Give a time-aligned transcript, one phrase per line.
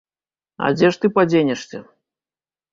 [0.65, 1.85] А дзе ж ты падзенешся?